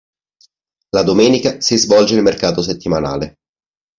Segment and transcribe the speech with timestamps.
[0.95, 3.35] La domenica si svolge il mercato settimanale.